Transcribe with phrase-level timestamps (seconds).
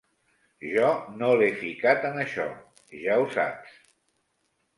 [0.69, 0.87] Jo
[1.19, 2.47] no l'he ficat en això,
[3.03, 3.79] ja ho saps.